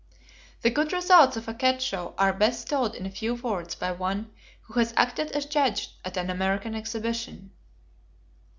The 0.63 0.71
good 0.71 0.91
results 0.91 1.37
of 1.37 1.47
a 1.47 1.53
cat 1.53 1.79
show 1.79 2.15
are 2.17 2.33
best 2.33 2.67
told 2.69 2.95
in 2.95 3.05
a 3.05 3.11
few 3.11 3.35
words 3.35 3.75
by 3.75 3.91
one 3.91 4.31
who 4.63 4.79
has 4.79 4.95
acted 4.97 5.31
as 5.33 5.45
judge 5.45 5.95
at 6.03 6.17
an 6.17 6.31
American 6.31 6.73
exhibition. 6.73 7.51